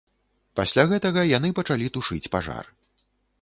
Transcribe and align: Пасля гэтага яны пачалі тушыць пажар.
Пасля 0.59 0.85
гэтага 0.91 1.25
яны 1.37 1.51
пачалі 1.59 1.91
тушыць 1.99 2.31
пажар. 2.37 2.65